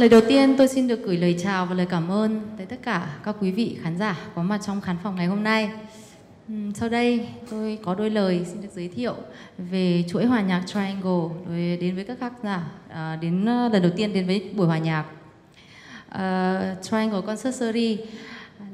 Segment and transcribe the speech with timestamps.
[0.00, 2.76] Lời đầu tiên tôi xin được gửi lời chào và lời cảm ơn tới tất
[2.82, 5.70] cả các quý vị khán giả có mặt trong khán phòng ngày hôm nay.
[6.74, 9.14] Sau đây tôi có đôi lời xin được giới thiệu
[9.58, 13.92] về chuỗi hòa nhạc Triangle đến với các khán giả à, đến ờ, lần đầu
[13.96, 15.04] tiên đến với buổi hòa nhạc.
[16.08, 18.00] Uh, Triangle Concert Series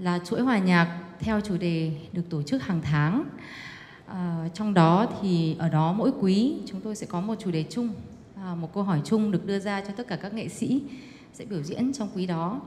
[0.00, 3.24] là chuỗi hòa nhạc theo chủ đề được tổ chức hàng tháng.
[4.10, 4.14] Uh,
[4.54, 7.90] trong đó thì ở đó mỗi quý chúng tôi sẽ có một chủ đề chung,
[8.34, 10.82] uh, một câu hỏi chung được đưa ra cho tất cả các nghệ sĩ
[11.38, 12.60] sẽ biểu diễn trong quý đó.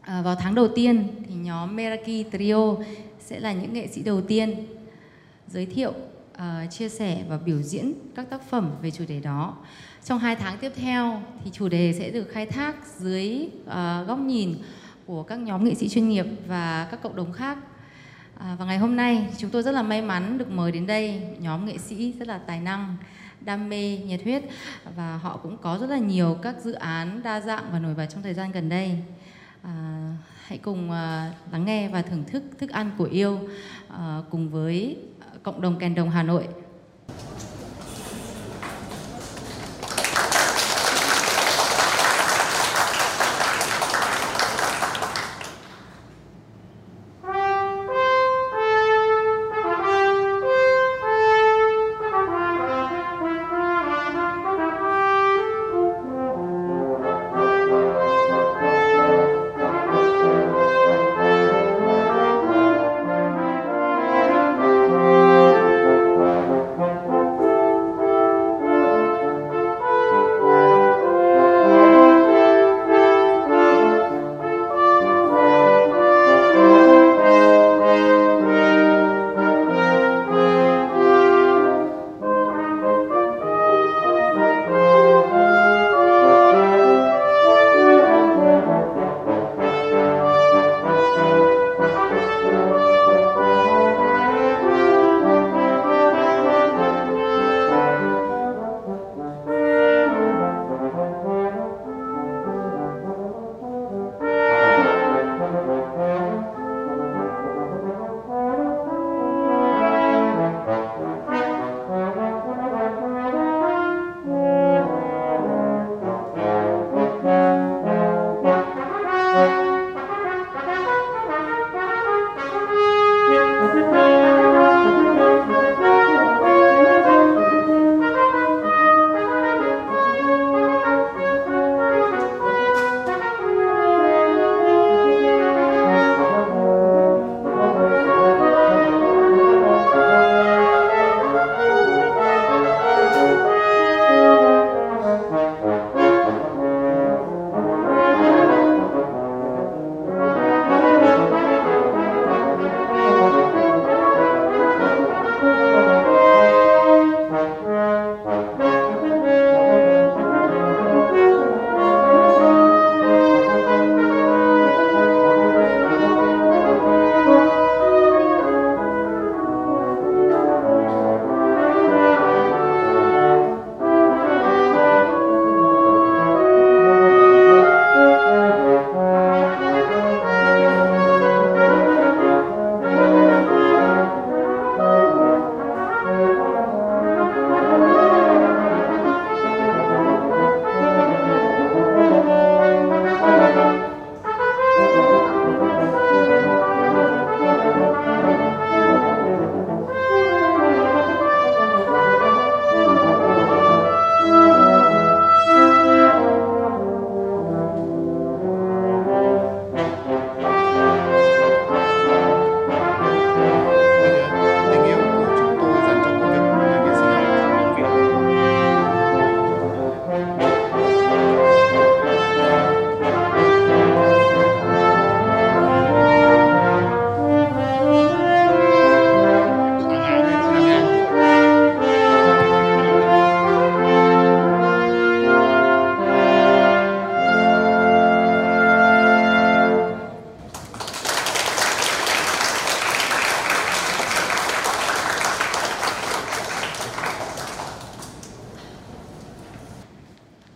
[0.00, 2.76] À, vào tháng đầu tiên thì nhóm Meraki Trio
[3.20, 4.66] sẽ là những nghệ sĩ đầu tiên
[5.48, 5.92] giới thiệu,
[6.34, 9.56] uh, chia sẻ và biểu diễn các tác phẩm về chủ đề đó.
[10.04, 14.18] Trong hai tháng tiếp theo thì chủ đề sẽ được khai thác dưới uh, góc
[14.18, 14.54] nhìn
[15.06, 17.58] của các nhóm nghệ sĩ chuyên nghiệp và các cộng đồng khác.
[18.38, 21.22] À, và ngày hôm nay chúng tôi rất là may mắn được mời đến đây
[21.40, 22.96] nhóm nghệ sĩ rất là tài năng,
[23.40, 24.42] đam mê, nhiệt huyết
[24.96, 28.06] và họ cũng có rất là nhiều các dự án đa dạng và nổi bật
[28.06, 28.98] trong thời gian gần đây.
[29.62, 29.72] À,
[30.44, 33.38] hãy cùng à, lắng nghe và thưởng thức thức ăn của yêu
[33.88, 34.98] à, cùng với
[35.42, 36.48] cộng đồng kèn đồng Hà Nội.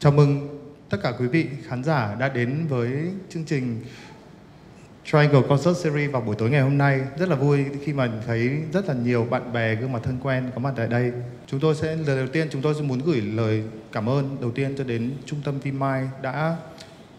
[0.05, 0.59] Chào mừng
[0.91, 2.91] tất cả quý vị khán giả đã đến với
[3.29, 3.81] chương trình
[5.05, 7.01] Triangle Concert Series vào buổi tối ngày hôm nay.
[7.19, 10.51] Rất là vui khi mà thấy rất là nhiều bạn bè gương mặt thân quen
[10.55, 11.13] có mặt tại đây.
[11.47, 13.63] Chúng tôi sẽ, lần đầu tiên chúng tôi sẽ muốn gửi lời
[13.93, 16.57] cảm ơn đầu tiên cho đến Trung tâm Vimai đã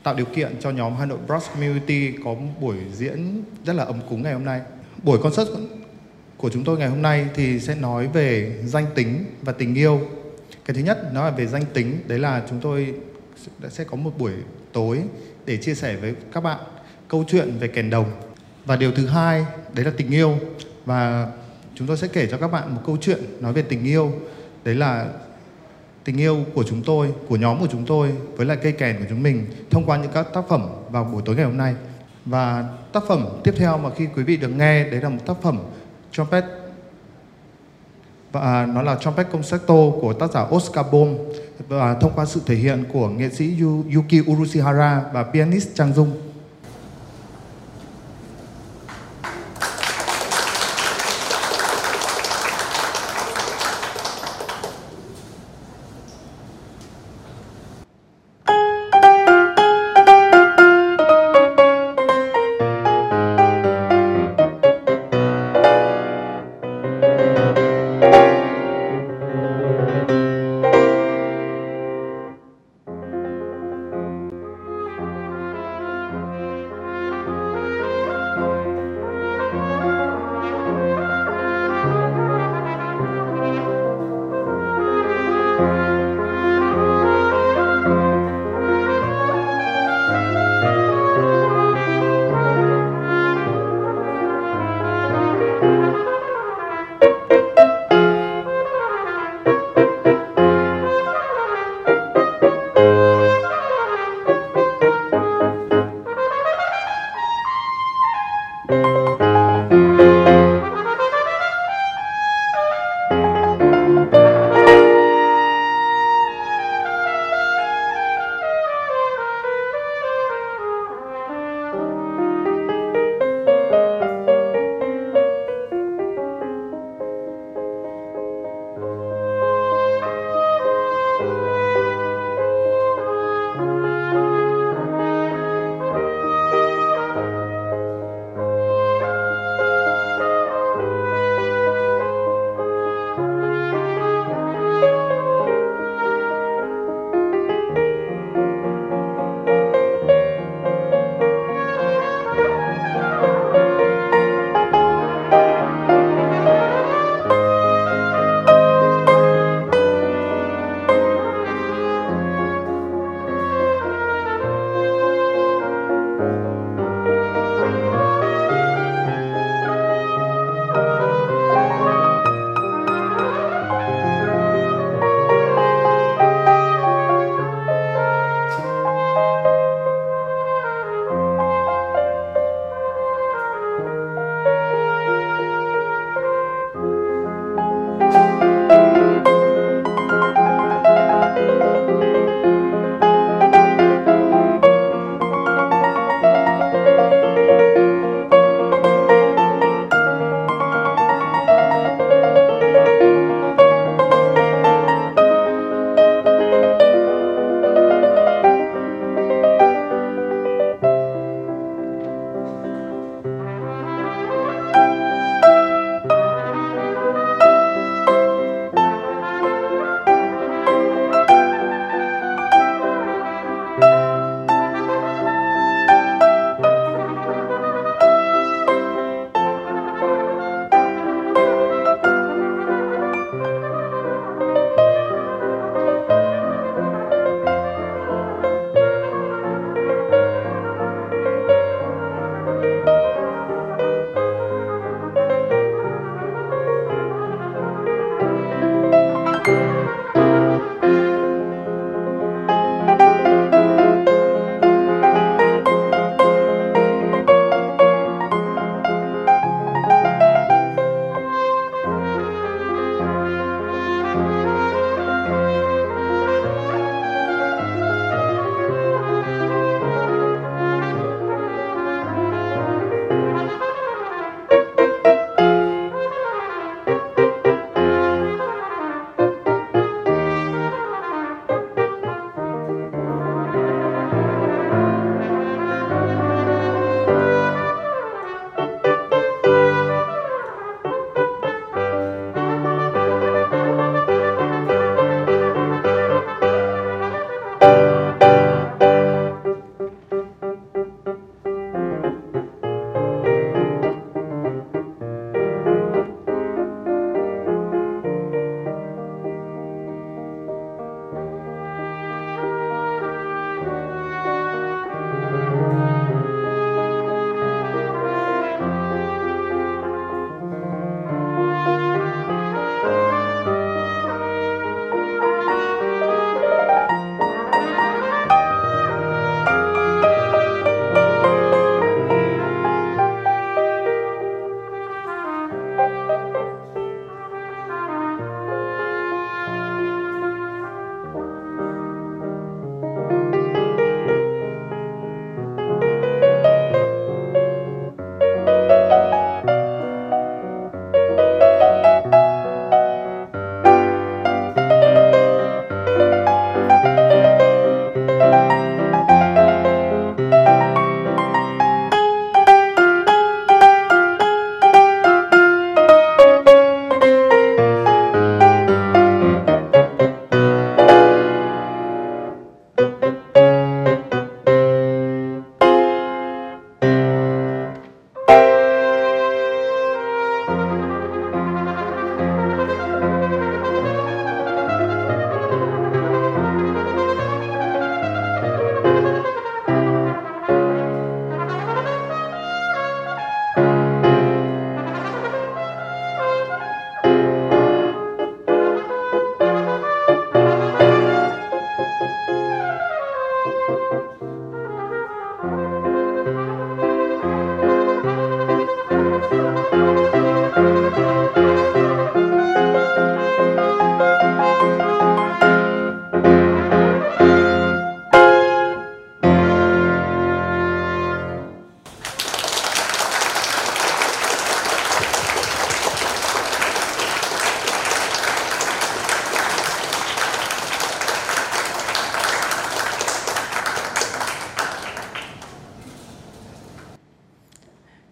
[0.03, 3.83] tạo điều kiện cho nhóm Hà Nội Bros Community có một buổi diễn rất là
[3.83, 4.61] ấm cúng ngày hôm nay.
[5.03, 5.49] Buổi concert
[6.37, 10.01] của chúng tôi ngày hôm nay thì sẽ nói về danh tính và tình yêu.
[10.65, 12.94] Cái thứ nhất nó là về danh tính, đấy là chúng tôi
[13.69, 14.31] sẽ có một buổi
[14.73, 15.03] tối
[15.45, 16.59] để chia sẻ với các bạn
[17.07, 18.12] câu chuyện về kèn đồng.
[18.65, 20.38] Và điều thứ hai đấy là tình yêu
[20.85, 21.31] và
[21.75, 24.12] chúng tôi sẽ kể cho các bạn một câu chuyện nói về tình yêu.
[24.63, 25.07] Đấy là
[26.03, 29.06] tình yêu của chúng tôi, của nhóm của chúng tôi với lại cây kèn của
[29.09, 31.75] chúng mình thông qua những các tác phẩm vào buổi tối ngày hôm nay.
[32.25, 35.38] Và tác phẩm tiếp theo mà khi quý vị được nghe đấy là một tác
[35.41, 35.59] phẩm
[36.11, 36.44] trumpet
[38.35, 41.15] và à, nó là trumpet concerto của tác giả Oscar Bohm
[41.67, 43.53] và thông qua sự thể hiện của nghệ sĩ
[43.95, 46.11] Yuki Urushihara và pianist Trang Dung.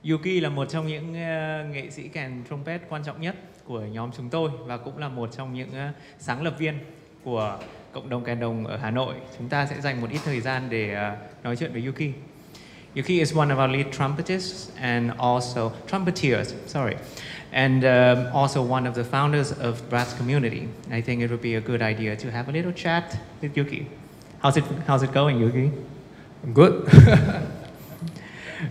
[0.10, 4.12] Yuki là một trong những uh, nghệ sĩ kèn trumpet quan trọng nhất của nhóm
[4.18, 6.80] chúng tôi và cũng là một trong những uh, sáng lập viên
[7.24, 7.60] của
[7.92, 9.16] cộng đồng kèn đồng ở Hà Nội.
[9.38, 12.14] Chúng ta sẽ dành một ít thời gian để uh, nói chuyện với Yuki.
[12.96, 16.96] Yuki is one of our lead trumpetists and also trumpeters, sorry,
[17.52, 20.62] and um, also one of the founders of brass community.
[20.92, 23.86] I think it would be a good idea to have a little chat with Yuki.
[24.44, 25.72] How's it How's it going, Yuki?
[26.54, 26.88] Good.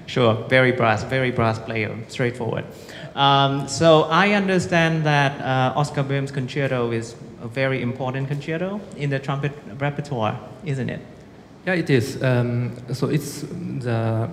[0.06, 2.64] Sure, very brass, very brass player, straightforward.
[3.14, 9.10] Um, so I understand that uh, Oscar Böhm's concerto is a very important concerto in
[9.10, 11.00] the trumpet repertoire, isn't it?
[11.66, 12.22] Yeah, it is.
[12.22, 14.28] Um, so it's the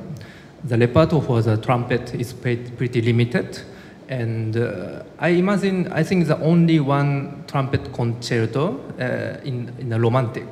[0.64, 3.62] the repertoire for the trumpet is pretty, limited,
[4.10, 10.00] and uh, I imagine I think the only one trumpet concerto uh, in in a
[10.00, 10.48] romantic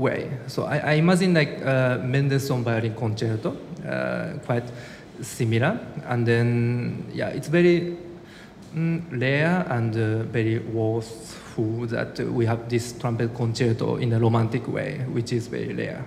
[0.00, 0.30] way.
[0.46, 4.64] So I, I imagine like uh, Mendelssohn violin concerto, uh, quite
[5.22, 5.78] similar,
[6.08, 7.96] and then yeah, it's very
[8.74, 14.66] mm, rare and uh, very worthful that we have this trumpet concerto in a romantic
[14.66, 16.04] way, which is very rare.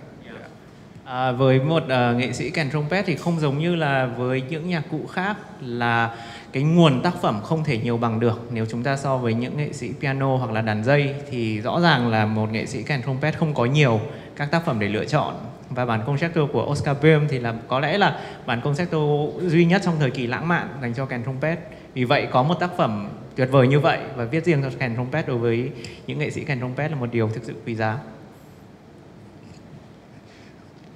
[1.05, 4.69] À, với một uh, nghệ sĩ kèn trumpet thì không giống như là với những
[4.69, 6.15] nhạc cụ khác là
[6.53, 8.41] cái nguồn tác phẩm không thể nhiều bằng được.
[8.51, 11.79] Nếu chúng ta so với những nghệ sĩ piano hoặc là đàn dây thì rõ
[11.81, 13.99] ràng là một nghệ sĩ kèn trumpet không có nhiều.
[14.35, 15.35] Các tác phẩm để lựa chọn.
[15.69, 18.97] Và bản concerto của Oscar Böhm thì là, có lẽ là bản concerto
[19.41, 21.59] duy nhất trong thời kỳ lãng mạn dành cho kèn trumpet
[21.93, 24.95] vì vậy có một tác phẩm tuyệt vời như vậy và viết riêng cho kèn
[24.95, 25.69] trumpet đối với
[26.07, 27.97] những nghệ sĩ kèn trumpet là một điều thực sự quý giá.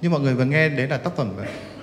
[0.02, 1.32] Như mọi người vừa nghe đấy là tác phẩm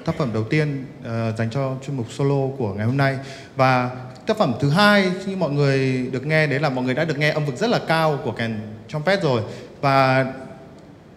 [0.06, 3.18] tác phẩm đầu tiên uh, dành cho chuyên mục solo của ngày hôm nay.
[3.56, 3.92] Và
[4.28, 7.18] tác phẩm thứ hai như mọi người được nghe đấy là mọi người đã được
[7.18, 9.42] nghe âm vực rất là cao của kèn trumpet rồi.
[9.82, 10.26] Và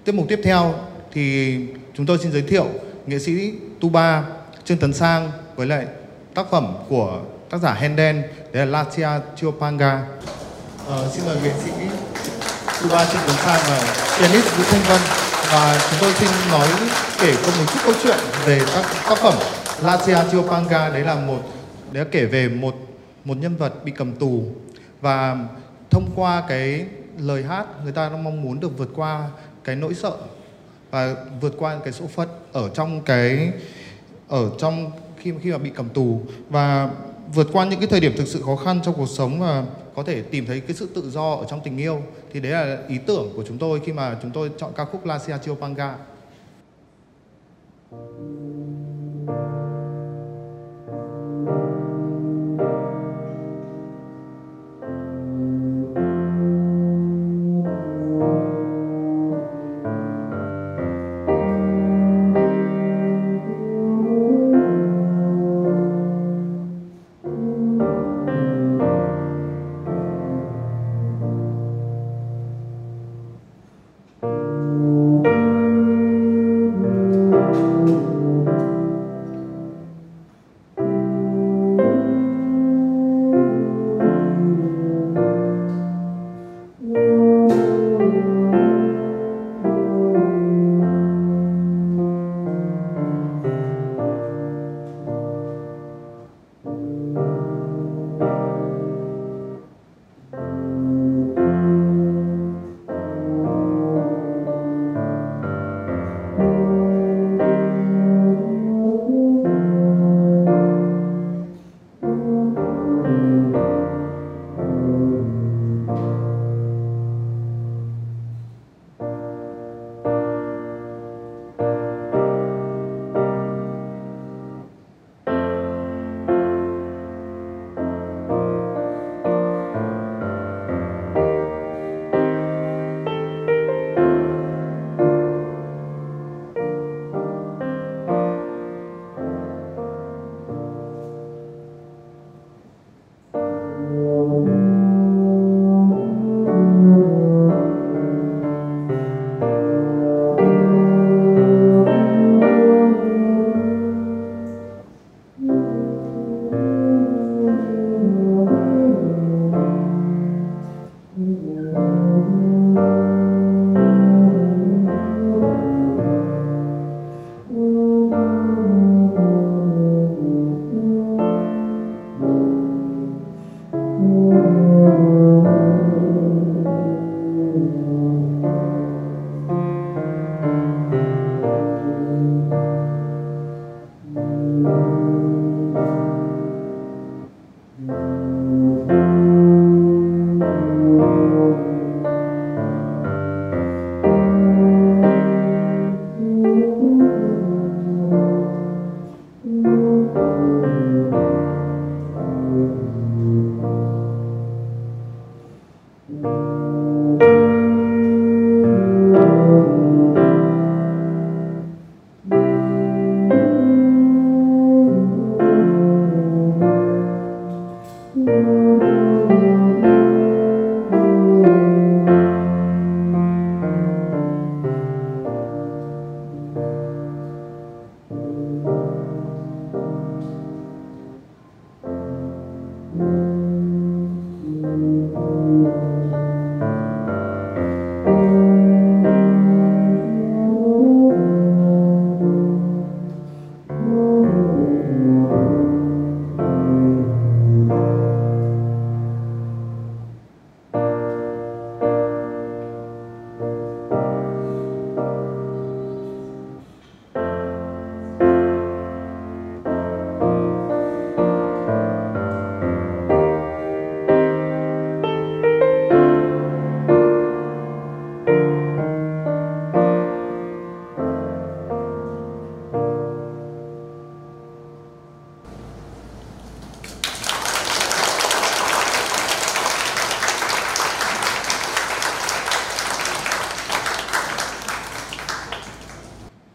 [0.04, 0.74] tiết mục tiếp theo
[1.12, 1.56] thì
[1.94, 2.66] chúng tôi xin giới thiệu
[3.06, 4.24] nghệ sĩ tuba
[4.64, 5.86] trương tấn sang với lại
[6.34, 8.16] tác phẩm của tác giả Handel
[8.52, 10.06] đấy là Latia Chiopanga
[10.82, 11.70] uh, ờ, xin mời nghệ sĩ
[12.82, 16.68] tuba trương tấn sang và pianist vũ thanh vân và chúng tôi xin nói
[17.20, 19.34] kể có một chút câu chuyện về các tác phẩm
[19.82, 21.40] Latia Chiopanga đấy là một,
[21.92, 22.74] đấy là kể về một
[23.24, 24.44] một nhân vật bị cầm tù.
[25.00, 25.36] Và
[25.90, 26.86] thông qua cái
[27.18, 29.28] lời hát, người ta mong muốn được vượt qua
[29.64, 30.12] cái nỗi sợ
[30.90, 33.52] và vượt qua cái số phận ở trong cái,
[34.28, 36.20] ở trong khi khi mà bị cầm tù.
[36.50, 36.88] Và
[37.34, 39.64] vượt qua những cái thời điểm thực sự khó khăn trong cuộc sống và
[39.98, 42.02] có thể tìm thấy cái sự tự do ở trong tình yêu
[42.32, 45.06] thì đấy là ý tưởng của chúng tôi khi mà chúng tôi chọn ca khúc
[45.06, 45.98] La Sia Chiopanga.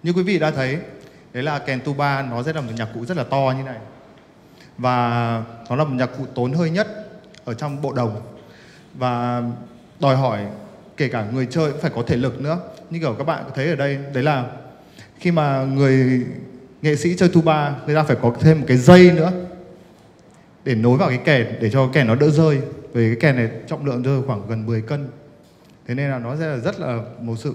[0.03, 0.77] Như quý vị đã thấy,
[1.33, 3.77] đấy là kèn tuba, nó sẽ là một nhạc cụ rất là to như này.
[4.77, 6.87] Và nó là một nhạc cụ tốn hơi nhất
[7.45, 8.21] ở trong bộ đồng.
[8.93, 9.43] Và
[9.99, 10.45] đòi hỏi
[10.97, 12.59] kể cả người chơi cũng phải có thể lực nữa.
[12.89, 14.45] Như kiểu các bạn thấy ở đây, đấy là
[15.19, 16.25] khi mà người
[16.81, 19.31] nghệ sĩ chơi tuba, người ta phải có thêm một cái dây nữa
[20.63, 22.61] để nối vào cái kèn, để cho cái kèn nó đỡ rơi.
[22.93, 25.09] Vì cái kèn này trọng lượng rơi khoảng gần 10 cân.
[25.87, 27.53] Thế nên là nó sẽ là rất là một sự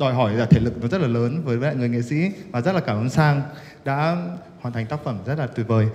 [0.00, 2.60] đòi hỏi là thể lực nó rất là lớn với lại người nghệ sĩ và
[2.60, 3.42] rất là cảm ơn sang
[3.84, 4.16] đã
[4.60, 5.86] hoàn thành tác phẩm rất là tuyệt vời.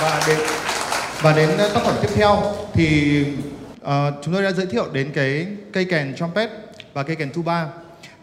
[0.00, 0.38] Và đến
[1.20, 3.22] và đến ờ, tác phẩm tiếp theo thì
[3.80, 3.88] uh,
[4.22, 6.50] chúng tôi đã giới thiệu đến cái cây kèn trumpet
[6.92, 7.68] và cây kèn tuba.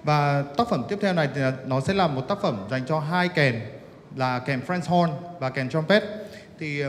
[0.03, 2.99] Và tác phẩm tiếp theo này thì nó sẽ là một tác phẩm dành cho
[2.99, 3.61] hai kèn
[4.15, 6.03] là kèn French horn và kèn trumpet
[6.59, 6.83] thì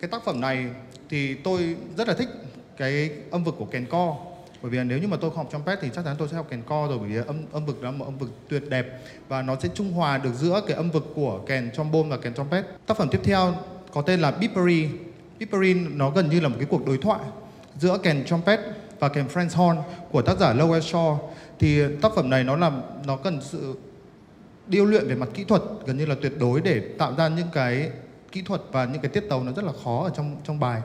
[0.00, 0.66] cái tác phẩm này
[1.10, 2.28] thì tôi rất là thích
[2.76, 4.16] cái âm vực của kèn co
[4.62, 6.62] bởi vì nếu như mà tôi học trumpet thì chắc chắn tôi sẽ học kèn
[6.66, 8.86] co rồi, bởi vì âm âm vực đó là một âm vực tuyệt đẹp
[9.28, 12.34] và nó sẽ trung hòa được giữa cái âm vực của kèn trombone và kèn
[12.34, 13.54] trumpet tác phẩm tiếp theo
[13.92, 14.88] có tên là Bippery
[15.38, 17.20] Bippery nó gần như là một cái cuộc đối thoại
[17.78, 18.60] giữa kèn trumpet
[18.98, 19.78] và kèn French horn
[20.10, 21.18] của tác giả Lowell Shaw.
[21.58, 23.74] Thì tác phẩm này nó làm, nó cần sự
[24.66, 27.48] điêu luyện về mặt kỹ thuật, gần như là tuyệt đối để tạo ra những
[27.52, 27.90] cái
[28.32, 30.82] kỹ thuật và những cái tiết tấu nó rất là khó ở trong trong bài.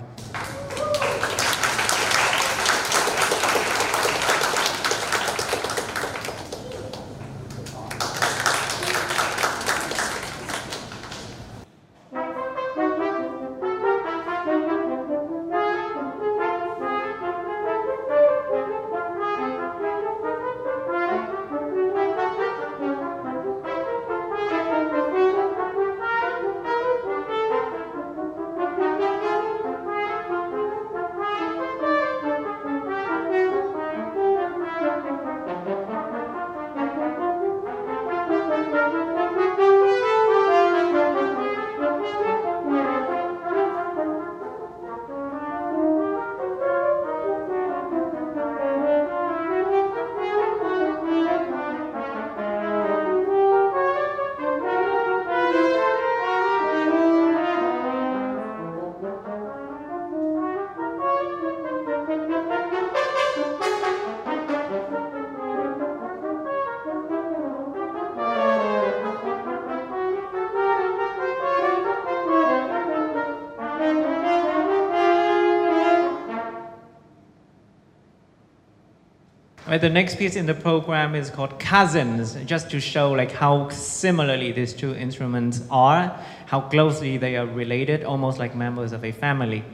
[79.73, 83.69] Right, the next piece in the program is called Cousins, just to show like how
[83.69, 89.11] similarly these two instruments are, how closely they are related, almost like members of a
[89.11, 89.65] family.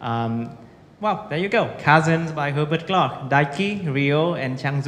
[0.00, 0.56] Um,
[1.00, 1.74] well, there you go.
[1.80, 4.80] Cousins by Herbert Clark, Daiki, Rio, and Chang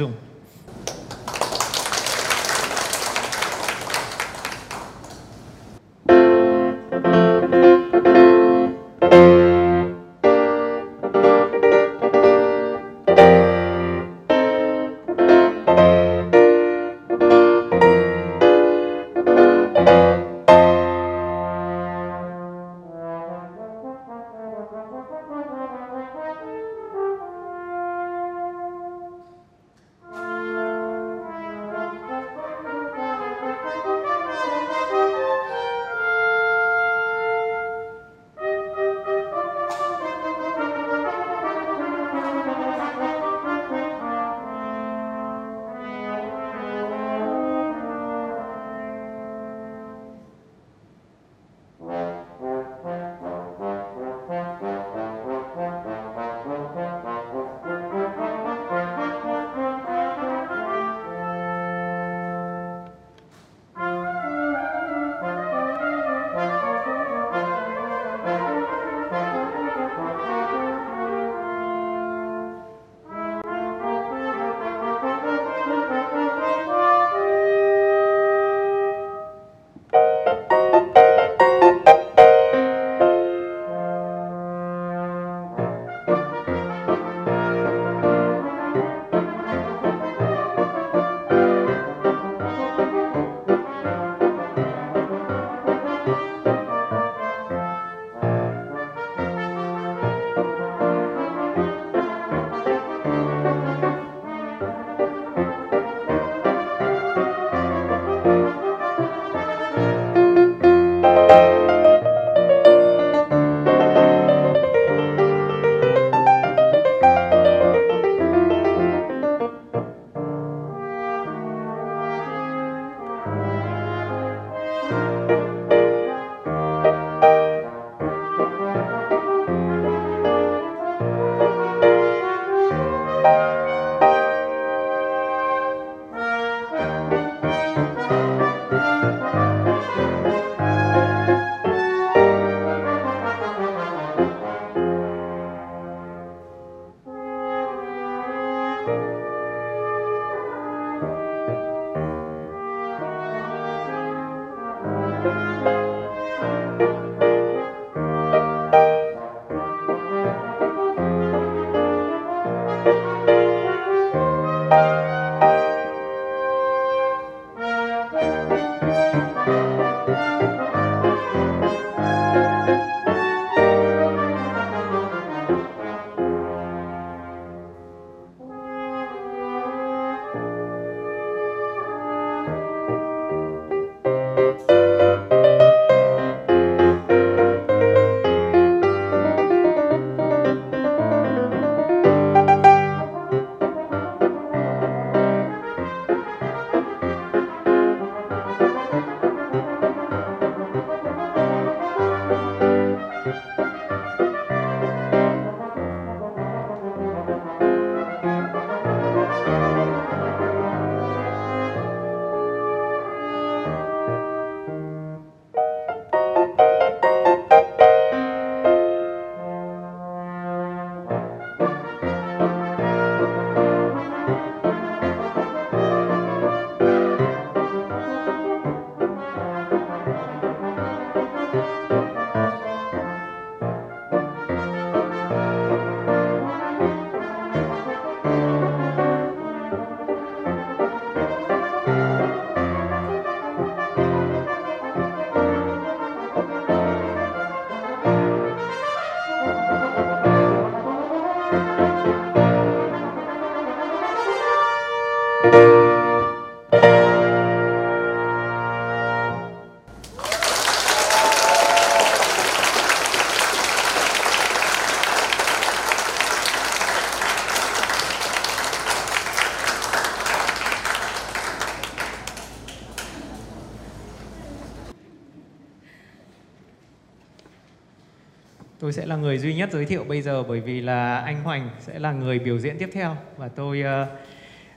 [279.11, 282.11] là người duy nhất giới thiệu bây giờ bởi vì là anh Hoành sẽ là
[282.11, 284.07] người biểu diễn tiếp theo và tôi uh,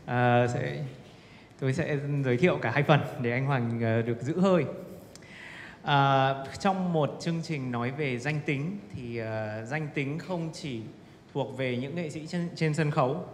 [0.05, 0.85] uh, sẽ
[1.61, 4.65] tôi sẽ giới thiệu cả hai phần để anh Hoành uh, được giữ hơi.
[5.83, 9.27] Uh, trong một chương trình nói về danh tính thì uh,
[9.69, 10.81] danh tính không chỉ
[11.35, 13.25] thuộc về những nghệ sĩ trên, trên sân khấu,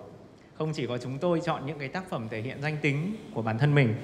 [0.55, 3.43] không chỉ có chúng tôi chọn những cái tác phẩm thể hiện danh tính của
[3.43, 3.95] bản thân mình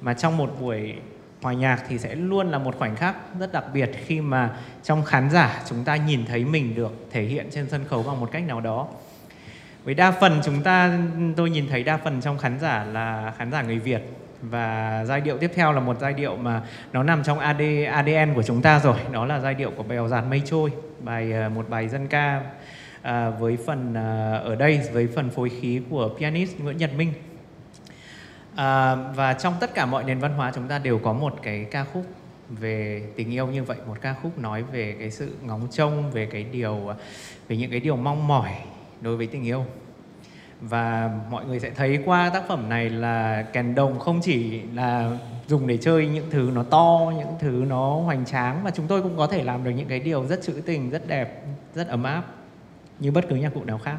[0.00, 0.94] mà trong một buổi
[1.42, 4.50] hòa nhạc thì sẽ luôn là một khoảnh khắc rất đặc biệt khi mà
[4.82, 8.20] trong khán giả chúng ta nhìn thấy mình được thể hiện trên sân khấu bằng
[8.20, 8.86] một cách nào đó.
[9.84, 10.98] Với đa phần chúng ta
[11.36, 14.02] tôi nhìn thấy đa phần trong khán giả là khán giả người Việt.
[14.42, 18.34] Và giai điệu tiếp theo là một giai điệu mà nó nằm trong AD, ADN
[18.34, 18.96] của chúng ta rồi.
[19.12, 22.42] Đó là giai điệu của bèo dạt mây trôi bài ờ, một bài dân ca
[23.02, 27.12] à, với phần à, ở đây với phần phối khí của pianist Nguyễn Nhật Minh.
[28.58, 31.66] À, và trong tất cả mọi nền văn hóa chúng ta đều có một cái
[31.70, 32.06] ca khúc
[32.48, 36.26] về tình yêu như vậy một ca khúc nói về cái sự ngóng trông về
[36.26, 36.76] cái điều
[37.48, 38.50] về những cái điều mong mỏi
[39.00, 39.64] đối với tình yêu.
[40.60, 45.10] Và mọi người sẽ thấy qua tác phẩm này là kèn đồng không chỉ là
[45.46, 49.02] dùng để chơi những thứ nó to những thứ nó hoành tráng mà chúng tôi
[49.02, 51.42] cũng có thể làm được những cái điều rất trữ tình rất đẹp
[51.74, 52.22] rất ấm áp
[52.98, 53.96] như bất cứ nhạc cụ nào khác.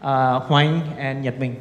[0.00, 1.54] Uh, Hoành and Nhật Minh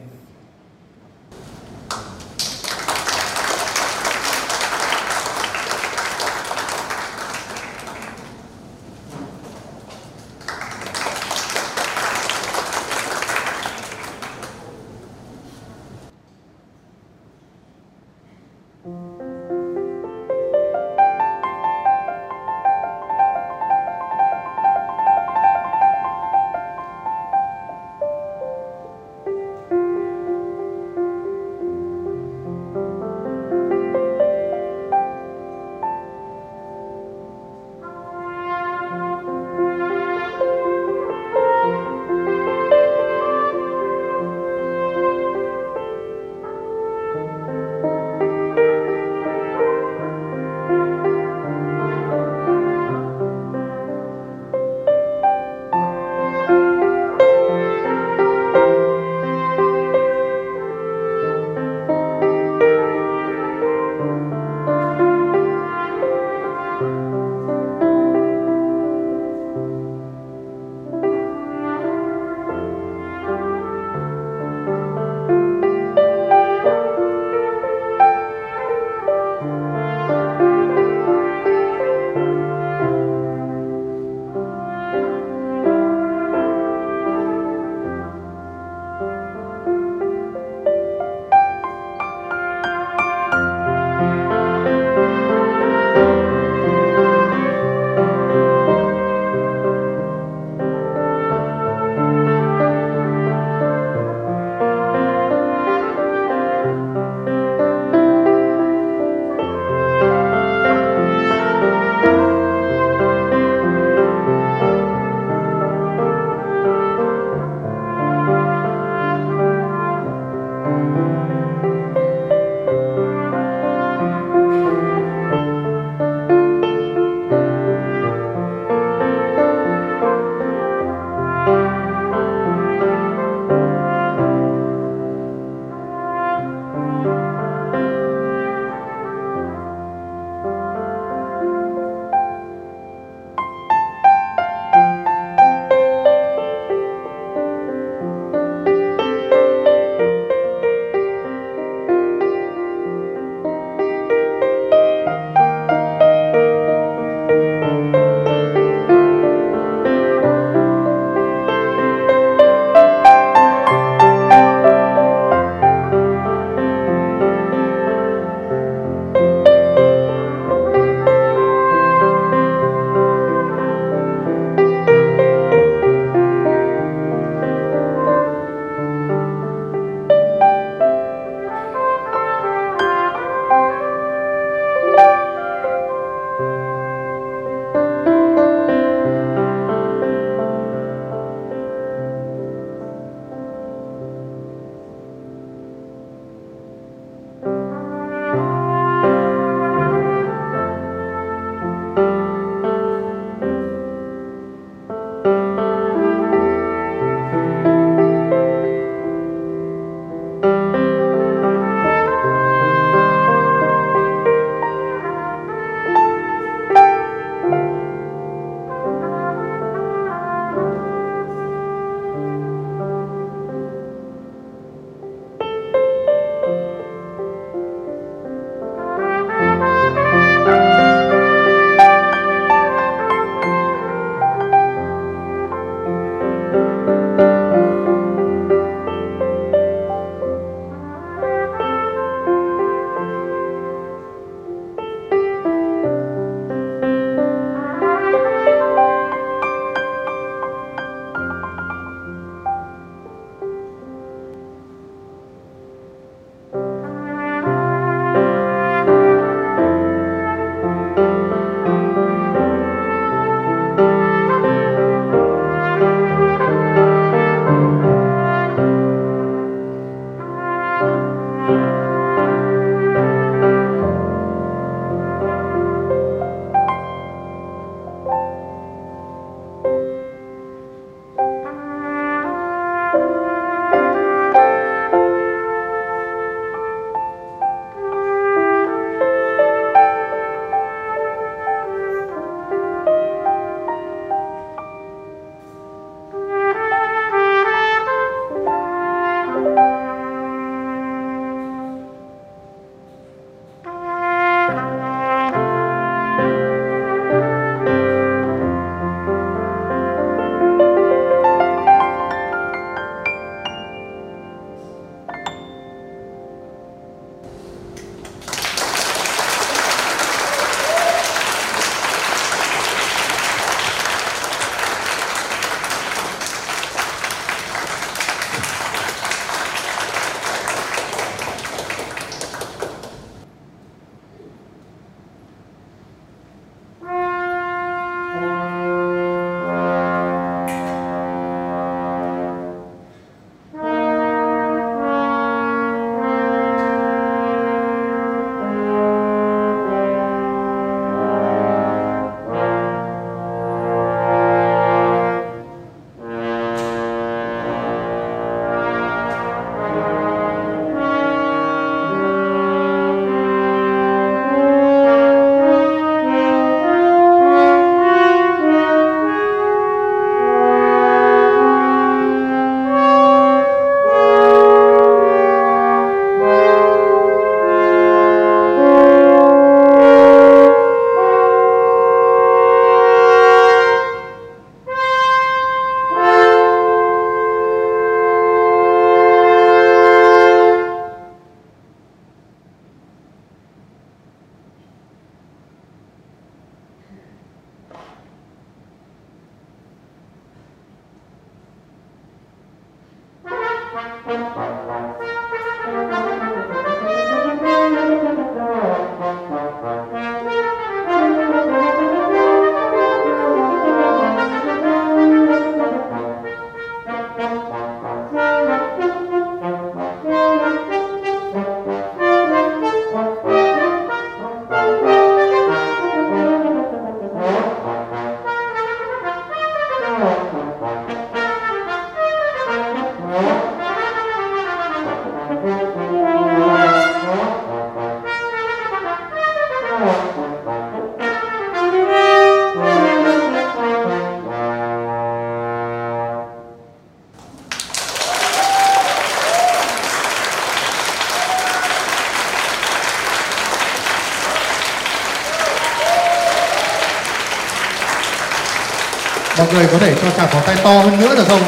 [459.54, 461.42] người có thể cho chàng pháo tay to hơn nữa được không?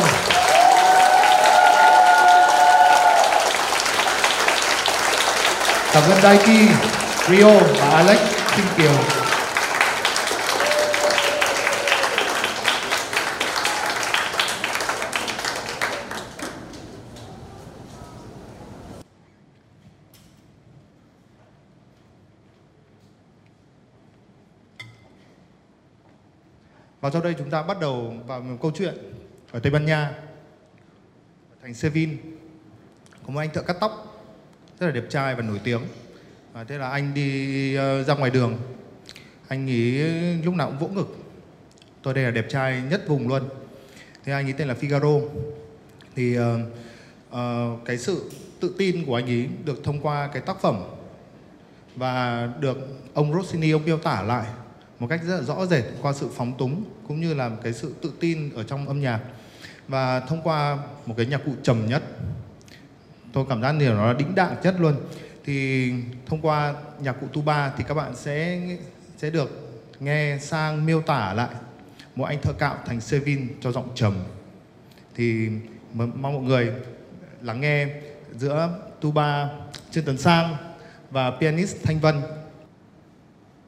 [5.94, 6.70] Cảm ơn Daiki,
[7.30, 7.50] Rio
[7.80, 8.18] và Alex
[8.56, 8.94] Kim Kiều.
[27.04, 28.94] Và sau đây chúng ta bắt đầu vào một câu chuyện
[29.52, 30.12] ở Tây Ban Nha,
[31.50, 32.16] ở thành Seville.
[33.28, 34.24] Có một anh thợ cắt tóc
[34.80, 35.82] rất là đẹp trai và nổi tiếng.
[36.54, 38.58] À, thế là anh đi uh, ra ngoài đường,
[39.48, 39.98] anh nghĩ
[40.44, 41.18] lúc nào cũng vỗ ngực.
[42.02, 43.44] Tôi đây là đẹp trai nhất vùng luôn.
[44.26, 45.30] Thế anh ấy tên là Figaro.
[46.16, 46.44] Thì uh,
[47.32, 47.40] uh,
[47.86, 50.84] cái sự tự tin của anh ấy được thông qua cái tác phẩm
[51.96, 52.78] và được
[53.14, 54.46] ông Rossini ông miêu tả lại
[55.04, 57.94] một cách rất là rõ rệt qua sự phóng túng cũng như là cái sự
[58.02, 59.20] tự tin ở trong âm nhạc.
[59.88, 62.04] Và thông qua một cái nhạc cụ trầm nhất,
[63.34, 64.96] tôi cảm giác điều nó là đĩnh đạc nhất luôn.
[65.46, 65.92] Thì
[66.26, 68.62] thông qua nhạc cụ tuba thì các bạn sẽ
[69.18, 71.56] sẽ được nghe sang miêu tả lại
[72.16, 74.14] một anh thợ cạo thành Sevin cho giọng trầm.
[75.16, 75.50] Thì
[75.94, 76.72] mong mọi người
[77.42, 77.88] lắng nghe
[78.38, 78.70] giữa
[79.02, 79.50] tuba
[79.92, 80.56] Trương Tấn Sang
[81.12, 82.22] và pianist Thanh Vân.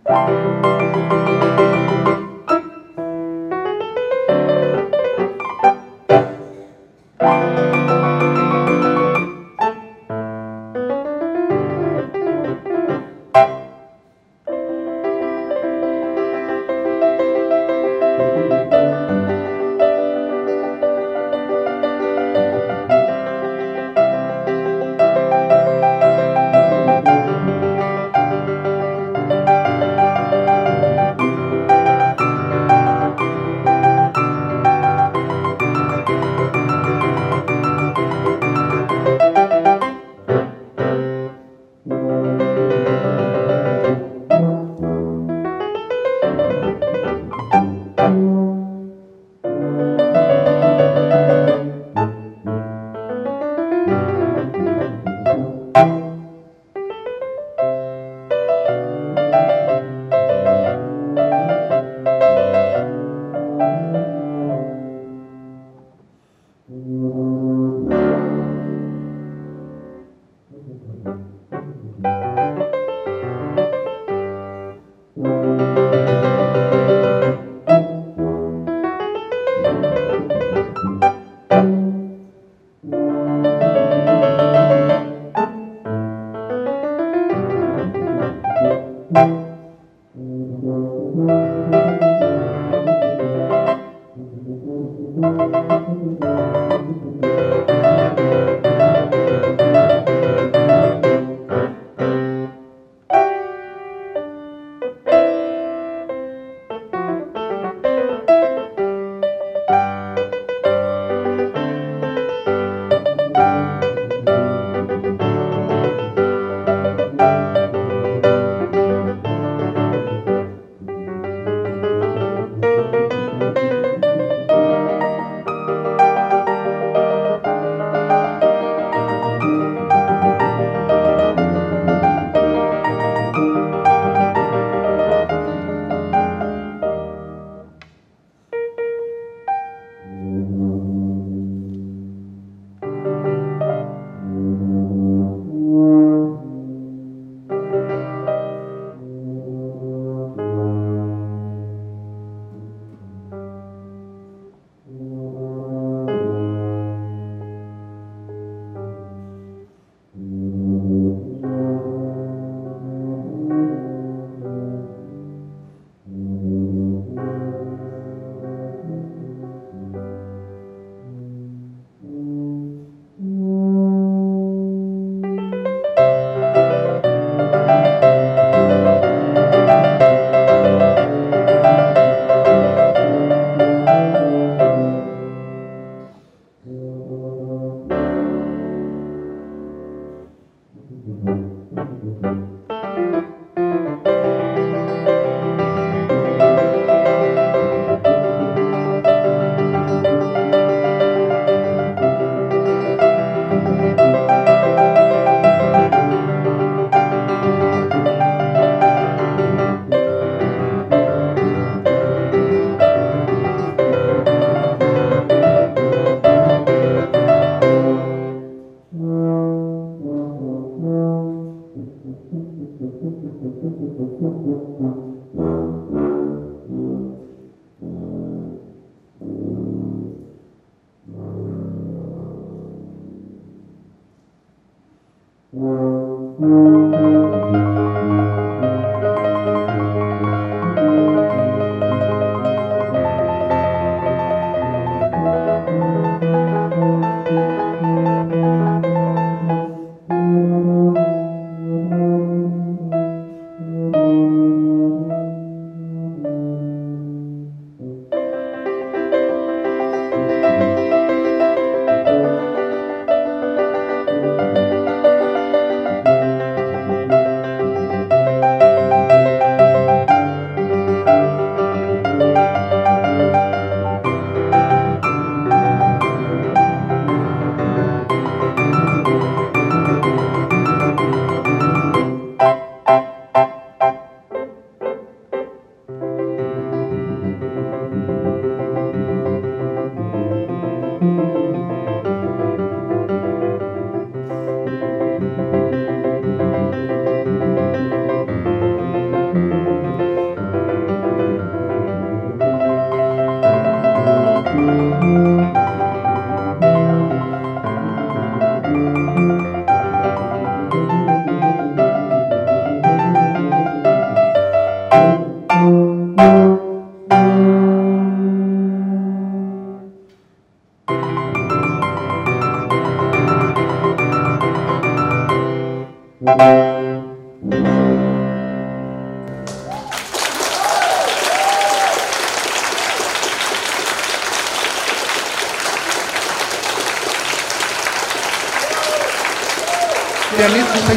[0.07, 0.84] Thank you.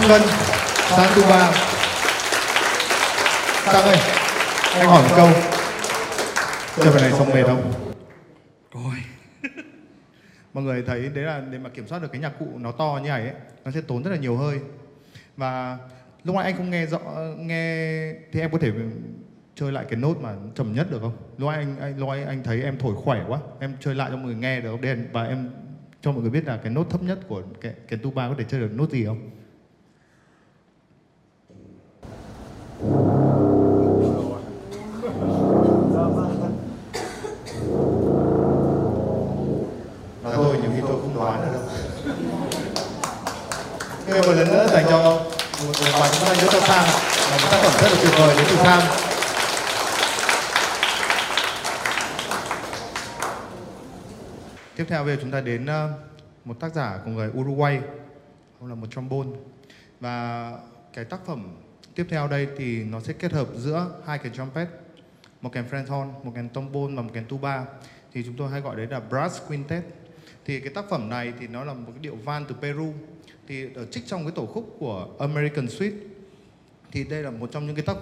[0.08, 0.22] Vân
[0.96, 1.52] sang tuba
[3.64, 3.96] Sang ơi
[4.74, 5.28] anh hỏi một câu.
[6.76, 7.72] Chơi bài này xong mệt không?
[8.74, 8.94] Rồi.
[10.54, 13.00] mọi người thấy đấy là để mà kiểm soát được cái nhạc cụ nó to
[13.02, 13.32] như này ấy
[13.64, 14.60] nó sẽ tốn rất là nhiều hơi.
[15.36, 15.78] Và
[16.24, 16.98] lúc nãy anh không nghe rõ
[17.38, 18.72] nghe thì em có thể
[19.54, 21.16] chơi lại cái nốt mà trầm nhất được không?
[21.38, 24.16] Lúc anh anh lúc nãy anh thấy em thổi khỏe quá em chơi lại cho
[24.16, 24.80] mọi người nghe được không?
[24.80, 25.50] Để- và em
[26.02, 28.44] cho mọi người biết là cái nốt thấp nhất của cái cái tuba có thể
[28.48, 29.30] chơi được nốt gì không
[44.28, 45.24] Ok, một lần nữa dành cho một
[45.58, 46.84] một chúng ta nhớ cho Sam.
[47.30, 48.82] Là một tác phẩm rất là tuyệt vời đến từ Sam.
[54.76, 55.90] Tiếp theo bây giờ chúng ta đến ờ,
[56.44, 57.80] một tác giả của người Uruguay
[58.60, 59.28] Ông là một trombone.
[60.00, 60.52] Và
[60.92, 61.56] cái tác phẩm
[61.94, 64.68] tiếp theo đây thì nó sẽ kết hợp giữa hai cái trumpet
[65.40, 67.64] Một kèn French horn, một kèn trombone và một kèn tuba.
[68.12, 69.84] Thì chúng tôi hay gọi đấy là brass quintet.
[70.44, 72.92] Thì cái tác phẩm này thì nó là một cái điệu van từ Peru.
[73.48, 75.96] Thì ở trích trong cái tổ khúc của American Suite
[76.92, 77.96] Thì đây là một trong những cái tác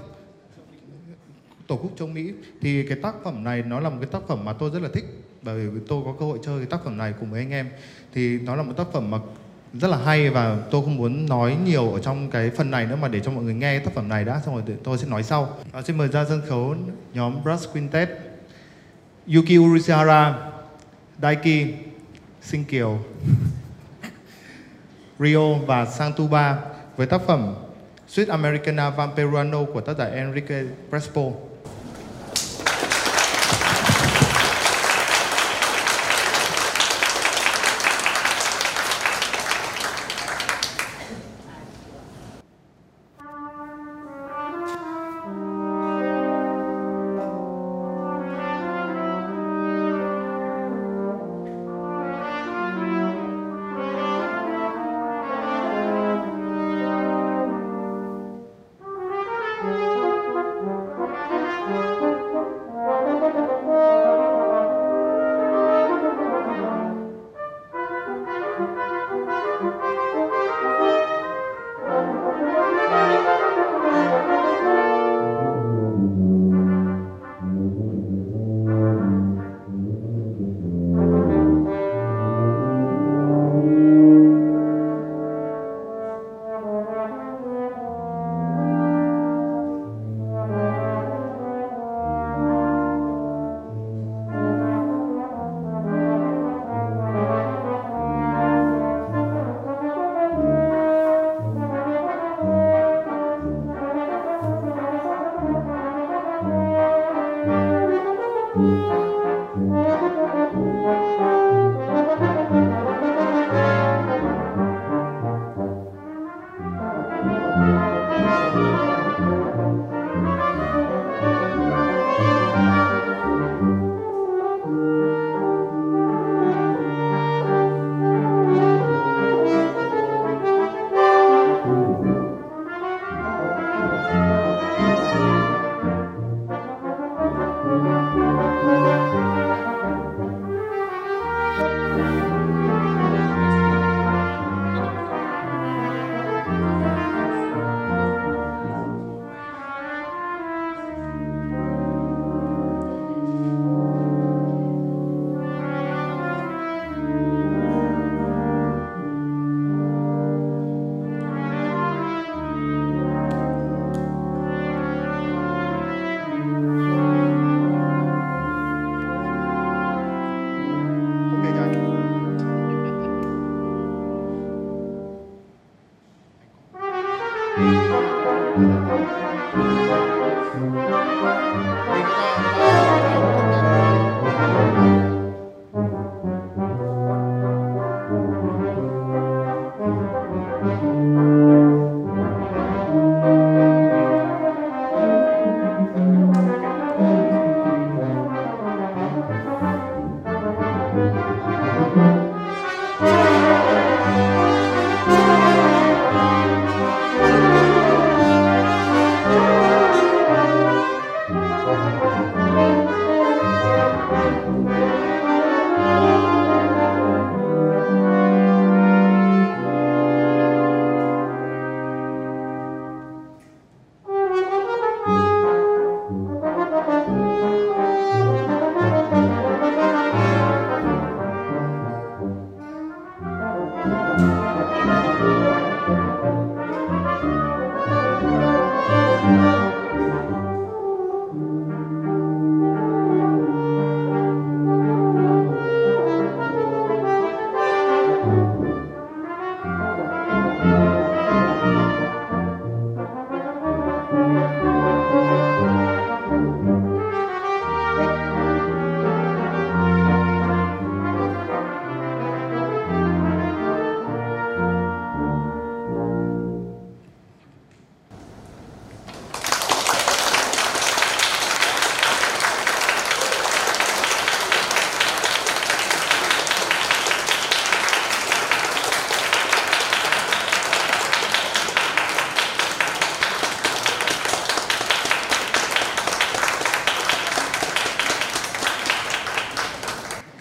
[1.66, 2.32] tổ khúc châu Mỹ.
[2.61, 4.88] Thì cái tác phẩm này nó là một cái tác phẩm mà tôi rất là
[4.94, 5.05] thích
[5.42, 7.68] bởi vì tôi có cơ hội chơi cái tác phẩm này cùng với anh em.
[8.14, 9.18] Thì nó là một tác phẩm mà
[9.72, 12.97] rất là hay và tôi không muốn nói nhiều ở trong cái phần này nữa
[12.97, 15.22] mà để cho mọi người nghe tác phẩm này đã xong rồi tôi sẽ nói
[15.22, 15.59] sau.
[15.72, 16.74] À, xin mời ra sân khấu
[17.14, 18.09] nhóm Brass Quintet.
[19.34, 20.53] Yuki Urishihara
[21.22, 21.74] Daiki
[22.42, 22.99] Sinh Kiều
[25.19, 26.59] Rio và Santuba
[26.97, 27.55] với tác phẩm
[28.09, 31.23] Suite Americana Vamperuano của tác giả Enrique Prespo.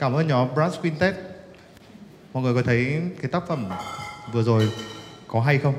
[0.06, 1.16] Cảm ơn nhóm Brass Quintet.
[2.34, 3.70] Mọi người có thấy cái tác phẩm
[4.32, 4.72] vừa rồi
[5.28, 5.74] có hay không?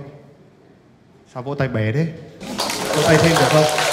[1.34, 2.06] Sao vỗ tay bé thế?
[2.96, 3.85] Vỗ tay thêm được không?